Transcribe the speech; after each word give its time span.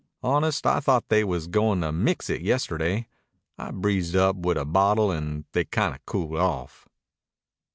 Honest, 0.23 0.65
I 0.65 0.79
thought 0.79 1.09
they 1.09 1.23
was 1.23 1.45
goin' 1.45 1.81
to 1.81 1.91
mix 1.91 2.27
it 2.27 2.41
yesterday. 2.41 3.05
I 3.59 3.69
breezed 3.69 4.15
up 4.15 4.35
wit' 4.35 4.57
a 4.57 4.65
bottle 4.65 5.11
an' 5.11 5.45
they 5.51 5.63
kinda 5.63 5.99
cooled 6.07 6.37
off." 6.37 6.89